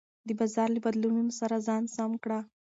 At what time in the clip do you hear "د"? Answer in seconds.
0.27-0.29